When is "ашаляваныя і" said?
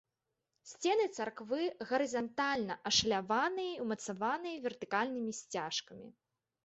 2.91-3.81